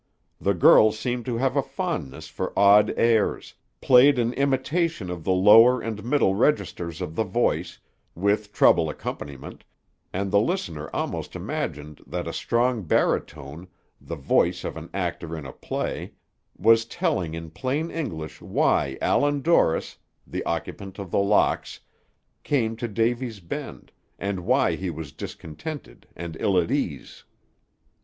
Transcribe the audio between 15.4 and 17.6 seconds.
a play, was telling in